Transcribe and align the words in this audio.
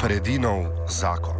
Predinov 0.00 0.88
zakon. 0.88 1.39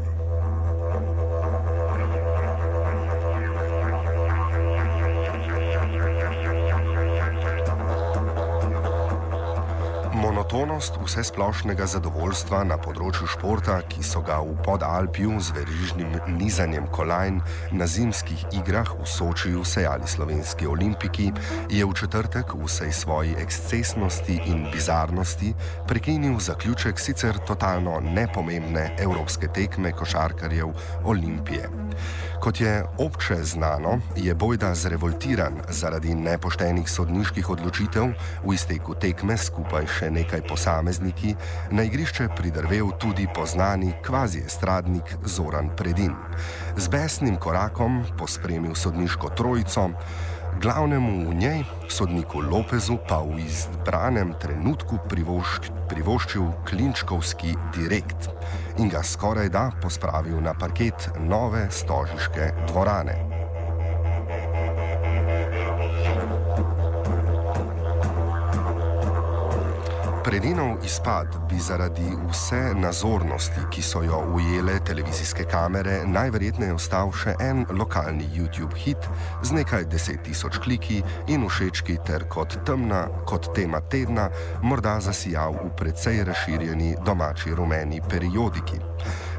Monotonost 10.50 10.98
vse 10.98 11.22
splošnega 11.28 11.86
zadovoljstva 11.86 12.64
na 12.66 12.74
področju 12.82 13.28
športa, 13.30 13.76
ki 13.86 14.02
so 14.02 14.18
ga 14.26 14.40
v 14.42 14.56
Podalpju 14.66 15.36
z 15.38 15.54
verižnim 15.54 16.16
nizanjem 16.40 16.88
kolajn 16.90 17.36
na 17.78 17.86
zimskih 17.86 18.42
igrah 18.58 18.90
v 18.98 19.06
Sočiju 19.06 19.62
sejali 19.62 20.10
slovenski 20.10 20.66
olimpiki, 20.66 21.28
je 21.70 21.86
v 21.86 21.94
četrtek 21.94 22.56
v 22.58 22.66
vsej 22.66 22.90
svoji 22.90 23.36
ekscesnosti 23.38 24.40
in 24.50 24.66
bizarnosti 24.74 25.52
prekinil 25.86 26.42
zaključek 26.42 26.98
sicer 26.98 27.38
totalno 27.46 28.00
nepomembne 28.02 28.88
evropske 28.98 29.52
tekme 29.54 29.94
košarkarjev 29.94 30.74
Olimpije. 31.06 31.70
Kot 32.40 32.60
je 32.60 32.84
obče 32.98 33.44
znano, 33.44 34.00
je 34.16 34.34
Bojda 34.34 34.74
zrevoltiran 34.74 35.60
zaradi 35.68 36.14
nepoštenih 36.14 36.90
sodniških 36.90 37.50
odločitev 37.50 38.06
v 38.44 38.54
izteku 38.56 38.94
tekme 38.96 39.36
skupaj 39.36 39.84
še 39.98 40.08
nekaj 40.10 40.46
posamezniki, 40.48 41.34
na 41.70 41.84
igrišče 41.84 42.30
pridrvel 42.36 42.94
tudi 42.96 43.28
poznani 43.34 43.92
kvazi 44.06 44.40
estradnik 44.46 45.12
Zoran 45.24 45.68
Predin. 45.76 46.16
Z 46.80 46.88
besnim 46.88 47.36
korakom 47.36 48.00
pospremil 48.16 48.72
sodniško 48.74 49.34
trojico, 49.36 49.90
glavnemu 50.58 51.30
v 51.30 51.34
njej, 51.34 51.64
sodniku 51.88 52.42
Lopezu, 52.42 52.98
pa 53.08 53.22
v 53.22 53.38
izbranem 53.46 54.34
trenutku 54.42 54.98
privošč, 55.06 55.70
privoščil 55.86 56.50
klinčkovski 56.66 57.54
direkt 57.76 58.30
in 58.82 58.90
ga 58.90 59.04
skoraj 59.06 59.52
da 59.54 59.70
pospravil 59.82 60.40
na 60.42 60.54
parket 60.54 61.10
nove 61.22 61.68
stožiške 61.70 62.52
dvorane. 62.72 63.29
Predinov 70.24 70.84
izpad 70.84 71.26
bi 71.48 71.58
zaradi 71.58 72.04
vse 72.28 72.74
nazornosti, 72.74 73.60
ki 73.72 73.82
so 73.82 74.02
jo 74.02 74.18
ujele 74.34 74.74
televizijske 74.84 75.44
kamere, 75.48 76.02
najverjetneje 76.04 76.74
ostal 76.76 77.08
še 77.16 77.32
en 77.40 77.64
lokalni 77.72 78.26
YouTube 78.34 78.76
hit 78.76 79.08
z 79.42 79.56
nekaj 79.56 79.86
deset 79.88 80.20
tisoč 80.26 80.58
kliki 80.60 80.98
in 81.32 81.46
všečki 81.48 81.96
ter 82.04 82.26
kot 82.28 82.58
temna, 82.68 83.06
kot 83.24 83.48
tema 83.56 83.80
tedna, 83.80 84.28
morda 84.62 84.98
zasijal 85.00 85.56
v 85.56 85.70
precej 85.80 86.20
razširjeni 86.28 86.98
domači 87.06 87.56
rumeni 87.56 88.02
periodiki. 88.04 88.76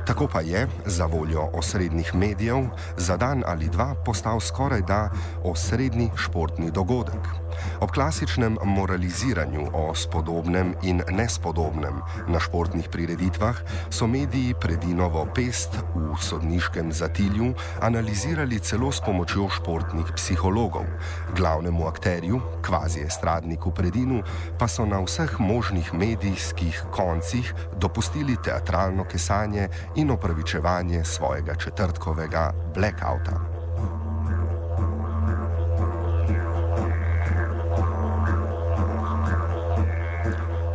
Tako 0.10 0.28
pa 0.34 0.42
je, 0.42 0.66
za 0.86 1.06
voljo 1.06 1.46
osrednjih 1.54 2.16
medijev, 2.16 2.66
za 2.98 3.22
dan 3.22 3.46
ali 3.46 3.70
dva 3.70 3.94
postal 4.06 4.42
skoraj 4.42 4.82
da 4.82 5.04
osrednji 5.46 6.10
športni 6.18 6.72
dogodek. 6.72 7.41
Ob 7.80 7.92
klasičnem 7.92 8.58
moraliziranju 8.64 9.68
o 9.74 9.96
spodobnem 9.96 10.76
in 10.82 11.02
nespodobnem 11.12 12.02
na 12.28 12.40
športnih 12.40 12.90
prireditvah 12.90 13.58
so 13.90 14.08
mediji 14.08 14.54
predinovo 14.54 15.26
pest 15.36 15.76
v 15.96 16.16
sodniškem 16.22 16.92
zatilju 16.94 17.54
analizirali 17.82 18.60
celo 18.60 18.92
s 18.92 19.02
pomočjo 19.06 19.50
športnih 19.50 20.14
psihologov. 20.16 20.86
Glavnemu 21.36 21.88
akterju, 21.88 22.42
kvazi 22.62 23.06
estradniku 23.06 23.72
predinu, 23.72 24.24
pa 24.60 24.68
so 24.68 24.86
na 24.86 25.02
vseh 25.02 25.40
možnih 25.40 25.94
medijskih 25.94 26.84
koncih 26.92 27.54
dopustili 27.78 28.38
teatralno 28.44 29.04
kesanje 29.04 29.70
in 29.96 30.12
opravičevanje 30.12 31.04
svojega 31.06 31.56
četrtkovega 31.56 32.52
blackouta. 32.76 33.51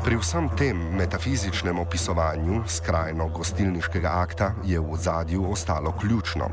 Pri 0.07 0.15
vsem 0.23 0.47
tem 0.55 0.79
metafizičnem 0.95 1.79
opisovanju 1.83 2.61
skrajno 2.71 3.27
gostilniškega 3.35 4.11
akta 4.23 4.53
je 4.63 4.79
v 4.81 4.97
zadju 5.03 5.51
ostalo 5.51 5.91
ključno, 6.01 6.47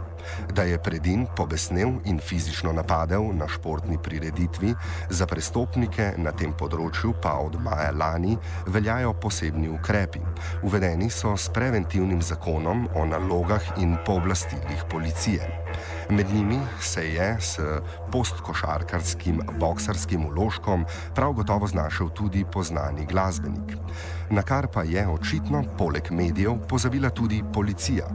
da 0.53 0.63
je 0.63 0.77
predin 0.83 1.25
pobesnel 1.35 1.91
in 2.05 2.19
fizično 2.19 2.73
napadel 2.73 3.29
na 3.33 3.47
športni 3.47 3.97
prireditvi, 4.03 4.73
za 5.09 5.25
prestopnike 5.25 6.13
na 6.17 6.31
tem 6.31 6.53
področju 6.53 7.13
pa 7.21 7.37
od 7.41 7.57
maja 7.61 7.91
lani 7.91 8.37
veljajo 8.67 9.13
posebni 9.13 9.69
ukrepi. 9.69 10.21
Uvedeni 10.63 11.09
so 11.09 11.35
s 11.37 11.49
preventivnim 11.53 12.21
zakonom 12.21 12.87
o 12.95 13.05
nalogah 13.05 13.73
in 13.77 13.97
pooblastilih 14.05 14.85
policije. 14.89 15.49
Med 16.09 16.29
njimi 16.33 16.59
se 16.81 17.05
je 17.13 17.37
s 17.39 17.59
postkošarkarskim 18.11 19.41
boksarskim 19.59 20.25
uložkom 20.25 20.85
prav 21.15 21.33
gotovo 21.33 21.67
znašel 21.67 22.09
tudi 22.09 22.45
poznani 22.45 23.05
glasbenik. 23.05 23.77
Na 24.29 24.41
kar 24.41 24.67
pa 24.67 24.83
je 24.83 25.07
očitno, 25.07 25.63
poleg 25.77 26.11
medijev, 26.11 26.57
pozabila 26.69 27.09
tudi 27.09 27.43
policija. 27.53 28.07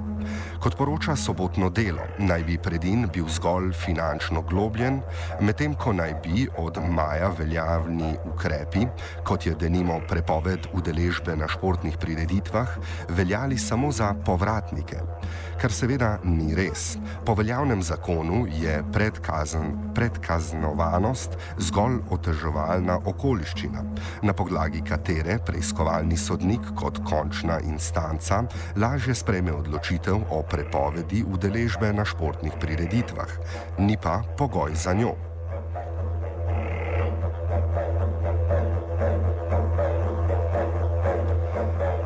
Kot 0.58 0.74
poroča 0.74 1.14
sobotno 1.16 1.68
delo, 1.70 2.02
naj 2.18 2.42
bi 2.42 2.56
predin 2.58 3.04
bil 3.14 3.28
zgolj 3.30 3.70
finančno 3.78 4.42
globljen, 4.42 4.96
medtem 5.40 5.74
ko 5.78 5.92
naj 5.94 6.16
bi 6.24 6.48
od 6.58 6.80
maja 6.82 7.28
veljavni 7.38 8.16
ukrepi, 8.26 8.82
kot 9.24 9.46
je 9.46 9.54
denimo 9.54 10.00
prepoved 10.08 10.66
udeležbe 10.74 11.36
na 11.36 11.46
športnih 11.48 11.98
prireditvah, 12.00 12.74
veljali 13.08 13.58
samo 13.58 13.92
za 13.92 14.14
povratnike. 14.26 14.98
Kar 15.62 15.72
seveda 15.74 16.18
ni 16.24 16.54
res. 16.54 16.96
Po 17.26 17.34
veljavnem 17.38 17.82
zakonu 17.82 18.44
je 18.50 18.82
predkazn, 18.92 19.94
predkaznovanost 19.94 21.38
zgolj 21.58 22.00
oteževalna 22.10 22.98
okoliščina, 23.06 23.84
na 24.22 24.34
podlagi 24.34 24.82
katere 24.86 25.38
preiskovalni 25.46 26.16
sodnik 26.16 26.74
kot 26.78 26.98
končna 27.06 27.60
instanca 27.60 28.42
lažje 28.76 29.14
spreme 29.14 29.54
odločitev 29.54 30.22
o 30.30 30.42
prepovedi 30.50 31.24
udeležbe 31.24 31.92
na 31.92 32.04
športnih 32.04 32.52
prireditvah, 32.60 33.30
ni 33.78 33.96
pa 34.02 34.22
pogoj 34.36 34.74
za 34.74 34.92
njo. 34.92 35.14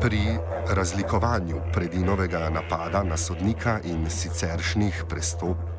Pri 0.01 0.37
razlikovanju 0.69 1.61
predinovega 1.73 2.49
napada 2.49 3.03
na 3.03 3.17
sodnika 3.17 3.79
in 3.83 4.09
siceršnjih 4.09 5.03
prestopov 5.09 5.72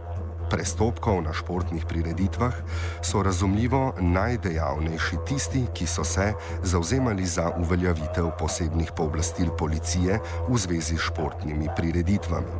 prestopkov 0.54 1.18
na 1.26 1.32
športnih 1.34 1.82
prireditvah 1.88 2.54
so 3.02 3.22
razumljivo 3.22 3.94
najdejavnejši 4.00 5.16
tisti, 5.26 5.64
ki 5.74 5.86
so 5.86 6.04
se 6.04 6.32
zauzemali 6.62 7.26
za 7.26 7.50
uveljavitev 7.58 8.30
posebnih 8.38 8.92
pooblastil 8.96 9.50
policije 9.58 10.20
v 10.48 10.58
zvezi 10.58 10.96
s 10.96 11.10
športnimi 11.10 11.68
prireditvami. 11.76 12.54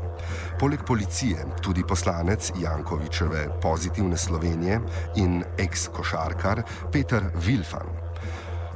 Poleg 0.59 0.82
policije 0.87 1.47
tudi 1.62 1.87
poslanec 1.88 2.53
Jankovičeve 2.59 3.49
pozitivne 3.62 4.16
Slovenije 4.16 4.81
in 5.16 5.44
ex-košarkar 5.59 6.62
Peter 6.93 7.31
Vilfan. 7.47 8.04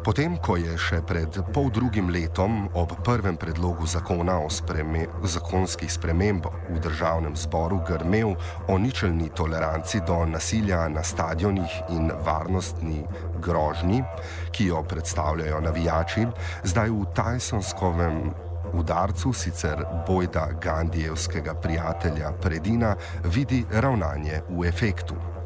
Potem, 0.09 0.39
ko 0.41 0.55
je 0.57 0.73
še 0.81 1.03
pred 1.05 1.37
pol 1.53 1.67
drugim 1.69 2.07
letom 2.09 2.63
ob 2.81 2.95
prvem 3.05 3.37
predlogu 3.37 3.85
zakona 3.85 4.39
o 4.41 4.47
spreme, 4.49 5.03
zakonskih 5.21 5.93
spremembah 5.93 6.55
v 6.73 6.81
državnem 6.81 7.37
zboru 7.37 7.83
grmel 7.85 8.33
o 8.73 8.79
ničelni 8.81 9.29
toleranci 9.37 10.01
do 10.09 10.23
nasilja 10.25 10.87
na 10.89 11.05
stadionih 11.05 11.93
in 11.93 12.09
varnostni 12.25 13.05
grožnji, 13.45 14.01
ki 14.49 14.73
jo 14.73 14.81
predstavljajo 14.81 15.61
navijači, 15.69 16.25
zdaj 16.65 16.89
v 16.89 17.05
Tysonskovem 17.13 18.23
udarcu 18.81 19.37
sicer 19.37 19.85
bojda 20.09 20.49
Gandijevskega 20.57 21.53
prijatelja 21.61 22.33
Predina 22.41 22.97
vidi 23.29 23.67
ravnanje 23.69 24.41
v 24.49 24.73
efektu. 24.73 25.38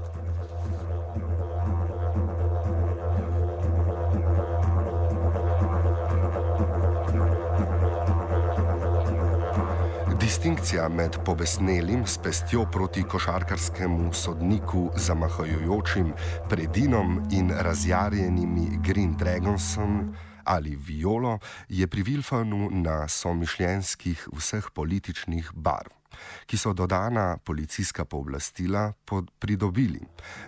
Distinkcija 10.42 10.88
med 10.88 11.16
pobesnelim 11.24 12.00
s 12.06 12.18
pestjo 12.18 12.64
proti 12.72 13.02
košarkarskemu 13.02 14.08
sodniku 14.12 14.88
zamahajojočim 14.96 16.08
predinom 16.50 17.20
in 17.30 17.52
razjarjenimi 17.58 18.66
Green 18.86 19.14
Dragonsom 19.18 20.16
ali 20.44 20.76
violo, 20.76 21.38
je 21.68 21.86
pri 21.86 22.02
Vilfanu 22.02 22.70
na 22.70 23.08
somišljenskih 23.08 24.28
vseh 24.32 24.70
političnih 24.74 25.50
barv 25.54 26.02
ki 26.46 26.58
so 26.58 26.72
dodana 26.72 27.36
policijska 27.44 28.04
pooblastila 28.04 28.92
pridobili, 29.38 30.00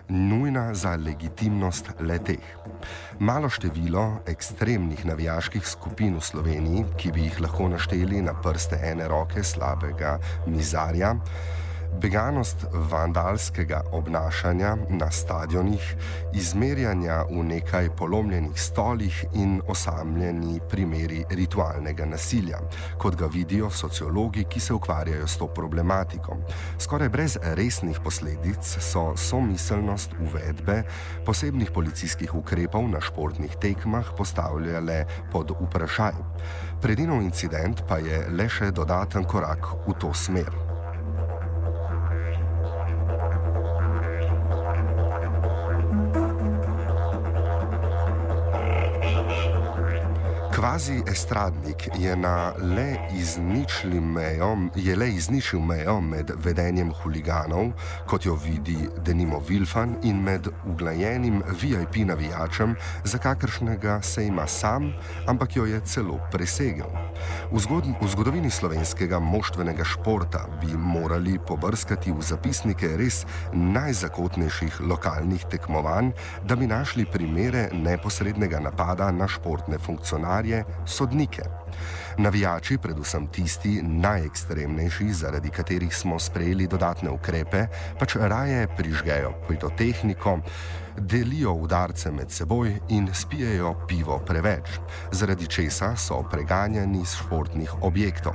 nujna 0.09 0.73
za 0.73 0.95
legitimnost 0.95 1.89
leteh. 1.99 2.45
Malo 3.19 3.49
število 3.49 4.05
ekstremnih 4.27 5.05
navijaških 5.05 5.67
skupin 5.67 6.17
v 6.17 6.21
Sloveniji, 6.21 6.85
ki 6.97 7.11
bi 7.11 7.27
jih 7.27 7.41
lahko 7.41 7.69
našteli 7.69 8.21
na 8.21 8.33
prste 8.41 8.79
ene 8.91 9.07
roke 9.07 9.43
slabega 9.43 10.17
mizarja, 10.47 11.15
Beganost 12.01 12.65
vandalskega 12.73 13.81
obnašanja 13.91 14.75
na 14.89 15.11
stadionih, 15.11 15.95
izmerjanja 16.33 17.21
v 17.29 17.43
nekaj 17.43 17.89
polomljenih 17.97 18.61
stolih 18.61 19.25
in 19.33 19.61
osamljeni 19.67 20.59
primeri 20.69 21.23
ritualnega 21.29 22.05
nasilja, 22.05 22.59
kot 22.97 23.15
ga 23.15 23.29
vidijo 23.31 23.69
sociologi, 23.69 24.43
ki 24.49 24.59
se 24.59 24.73
ukvarjajo 24.73 25.27
s 25.27 25.37
to 25.37 25.47
problematiko. 25.47 26.37
Skoraj 26.79 27.09
brez 27.09 27.37
resnih 27.43 27.99
posledic 28.03 28.75
so 28.79 29.13
somiselnost 29.17 30.17
uvedbe 30.19 30.83
posebnih 31.25 31.71
policijskih 31.71 32.35
ukrepov 32.35 32.89
na 32.89 33.01
športnih 33.01 33.55
tekmah 33.61 34.13
postavljale 34.17 35.05
pod 35.31 35.55
vprašaj. 35.61 36.13
Predinov 36.81 37.21
incident 37.21 37.81
pa 37.87 37.97
je 37.97 38.25
le 38.29 38.49
še 38.49 38.71
dodaten 38.71 39.23
korak 39.23 39.73
v 39.87 39.99
to 39.99 40.13
smer. 40.13 40.64
Kvazi 50.65 51.03
estradnik 51.07 51.89
je, 51.99 52.15
le 52.75 52.97
mejo, 54.01 54.57
je 54.75 54.95
le 54.95 55.09
izničil 55.09 55.59
mejo 55.59 56.01
med 56.01 56.31
vedenjem 56.41 56.89
huliganov, 56.91 57.69
kot 58.07 58.25
jo 58.25 58.33
vidi 58.33 58.89
Denimo 59.05 59.39
Vilfan, 59.49 59.95
in 60.03 60.23
med 60.23 60.47
uglajenim 60.65 61.43
VIP 61.61 62.07
navijačem, 62.07 62.75
za 63.03 63.17
kakršnega 63.17 64.01
se 64.01 64.25
ima 64.25 64.47
sam, 64.47 64.93
ampak 65.27 65.55
jo 65.55 65.65
je 65.65 65.79
celo 65.85 66.19
presegel. 66.31 66.89
V, 67.51 67.59
zgod 67.59 67.85
v 68.01 68.07
zgodovini 68.07 68.49
slovenskega 68.49 69.19
moštvenega 69.19 69.83
športa 69.83 70.47
bi 70.61 70.73
morali 70.73 71.37
pobrskati 71.47 72.11
v 72.11 72.21
zapisnike 72.21 72.89
res 72.97 73.25
najzakotnejših 73.53 74.81
lokalnih 74.81 75.45
tekmovanj, 75.51 76.11
da 76.43 76.55
bi 76.55 76.67
našli 76.67 77.05
primere 77.05 77.69
neposrednega 77.73 78.59
napada 78.59 79.11
na 79.11 79.27
športne 79.27 79.77
funkcionarje 79.77 80.54
sodnike. 80.85 81.43
Navijači, 82.17 82.77
predvsem 82.77 83.27
tisti 83.27 83.81
najekstremnejši, 83.83 85.09
zaradi 85.13 85.49
katerih 85.49 85.95
smo 85.95 86.19
sprejeli 86.19 86.67
dodatne 86.67 87.11
ukrepe, 87.11 87.65
pač 87.99 88.15
raje 88.15 88.67
prižgejo 88.77 89.33
pitotehniko, 89.49 90.37
delijo 90.97 91.53
udarce 91.53 92.11
med 92.11 92.31
seboj 92.31 92.79
in 92.89 93.09
spijejo 93.13 93.73
pivo 93.87 94.19
preveč, 94.27 94.79
zaradi 95.11 95.47
česa 95.47 95.95
so 95.95 96.23
preganjani 96.31 97.01
iz 97.01 97.15
športnih 97.15 97.83
objektov. 97.83 98.33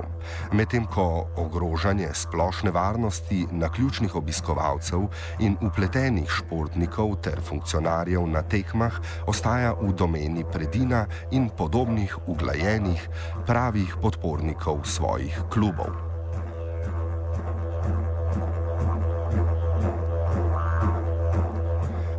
Medtem 0.51 0.85
ko 0.85 1.27
ogrožanje 1.35 2.09
splošne 2.13 2.71
varnosti 2.71 3.47
na 3.51 3.69
ključnih 3.69 4.15
obiskovalcev 4.15 5.07
in 5.39 5.57
upletenih 5.61 6.29
športnikov 6.29 7.15
ter 7.21 7.41
funkcionarjev 7.41 8.27
na 8.27 8.41
tekmah 8.41 8.99
ostaja 9.27 9.73
v 9.81 9.93
domeni 9.93 10.45
predina 10.51 11.05
in 11.31 11.49
podobnih 11.57 12.17
uglajenih 12.27 13.09
pravih 13.47 13.97
podpornikov 14.01 14.85
svojih 14.85 15.41
klubov. 15.49 16.10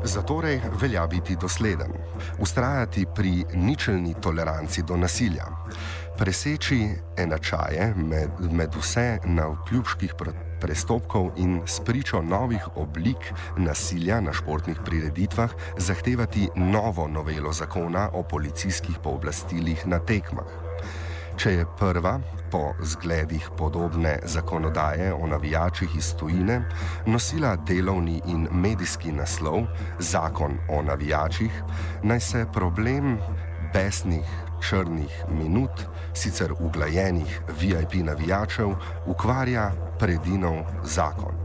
Zatorej 0.05 0.61
velja 0.81 1.07
biti 1.07 1.37
dosleden, 1.37 1.93
ustrajati 2.39 3.07
pri 3.15 3.45
ničelni 3.55 4.15
toleranci 4.21 4.83
do 4.83 4.97
nasilja, 4.97 5.47
preseči 6.19 6.89
enačaje 7.17 7.95
med, 7.97 8.31
med 8.51 8.75
vse 8.75 9.19
na 9.25 9.47
vkljubških 9.47 10.15
prestopkov 10.61 11.31
in 11.37 11.61
spričo 11.67 12.23
novih 12.23 12.67
oblik 12.77 13.33
nasilja 13.57 14.21
na 14.21 14.33
športnih 14.33 14.81
prireditvah 14.85 15.51
zahtevati 15.79 16.49
novo 16.57 17.09
novelo 17.09 17.53
zakona 17.53 18.09
o 18.13 18.23
policijskih 18.23 18.99
pooblastilih 19.03 19.87
na 19.87 19.99
tekmah. 19.99 20.47
Če 21.43 21.51
je 21.57 21.63
prva, 21.75 22.21
po 22.53 22.69
zgledih 22.87 23.49
podobne 23.59 24.13
zakonodaje 24.31 25.09
o 25.11 25.27
navijačih 25.27 25.97
iz 25.99 26.13
tujine, 26.15 26.61
nosila 27.07 27.57
delovni 27.67 28.21
in 28.31 28.47
medijski 28.53 29.11
naslov 29.13 29.67
Zakon 29.99 30.55
o 30.71 30.79
navijačih, 30.87 31.59
naj 32.07 32.21
se 32.21 32.47
problem 32.55 33.19
besnih 33.75 34.39
črnih 34.63 35.25
minut, 35.35 35.83
sicer 36.15 36.55
uglajenih 36.61 37.41
VIP 37.59 38.05
navijačev, 38.07 38.77
ukvarja 39.07 39.73
predinov 39.99 40.63
zakon. 40.85 41.42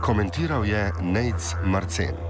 Komentiral 0.00 0.64
je 0.64 0.92
Nec 1.00 1.56
Marcen. 1.64 2.29